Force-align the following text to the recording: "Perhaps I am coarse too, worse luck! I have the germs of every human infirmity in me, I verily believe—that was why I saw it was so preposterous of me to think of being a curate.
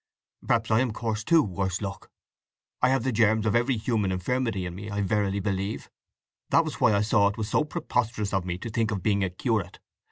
"Perhaps 0.47 0.71
I 0.71 0.79
am 0.79 0.93
coarse 0.93 1.23
too, 1.23 1.43
worse 1.43 1.79
luck! 1.79 2.09
I 2.81 2.89
have 2.89 3.03
the 3.03 3.11
germs 3.11 3.45
of 3.45 3.55
every 3.55 3.77
human 3.77 4.11
infirmity 4.11 4.65
in 4.65 4.73
me, 4.73 4.89
I 4.89 5.01
verily 5.01 5.39
believe—that 5.39 6.65
was 6.65 6.81
why 6.81 6.91
I 6.95 7.01
saw 7.01 7.27
it 7.27 7.37
was 7.37 7.47
so 7.49 7.63
preposterous 7.63 8.33
of 8.33 8.43
me 8.43 8.57
to 8.57 8.71
think 8.71 8.89
of 8.89 9.03
being 9.03 9.23
a 9.23 9.29
curate. 9.29 9.77